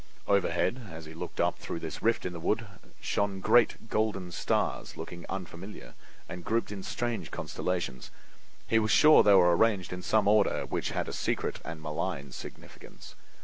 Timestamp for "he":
1.05-1.13, 8.65-8.79